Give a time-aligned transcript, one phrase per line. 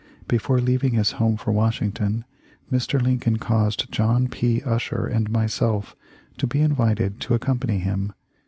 [0.27, 2.25] Before leaving his home for Washington,
[2.71, 2.99] Mr.
[2.99, 4.63] Lincoln caused John P.
[4.65, 5.95] Usher and myself
[6.39, 8.11] to be invited to accompany him.